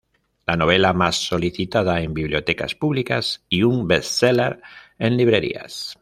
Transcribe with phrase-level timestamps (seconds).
[0.47, 4.59] La novela más solicitada en bibliotecas públicas y un best seller
[4.97, 5.93] en librerías".